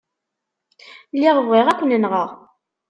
[1.15, 2.29] Lliɣ bɣiɣ ad ken-nɣeɣ.